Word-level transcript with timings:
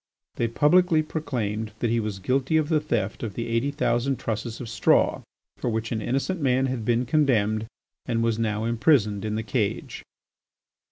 They 0.37 0.47
publicly 0.47 1.03
proclaimed 1.03 1.73
that 1.77 1.91
he 1.91 1.99
was 1.99 2.17
guilty 2.17 2.57
of 2.57 2.69
the 2.69 2.79
theft 2.79 3.21
of 3.21 3.35
the 3.35 3.45
eighty 3.47 3.69
thousand 3.69 4.17
trusses 4.17 4.59
of 4.59 4.67
straw 4.67 5.21
for 5.57 5.69
which 5.69 5.91
an 5.91 6.01
innocent 6.01 6.41
man 6.41 6.65
had 6.65 6.83
been 6.83 7.05
condemned 7.05 7.67
and 8.07 8.23
was 8.23 8.39
now 8.39 8.63
imprisoned 8.63 9.23
in 9.23 9.35
the 9.35 9.43
cage. 9.43 10.01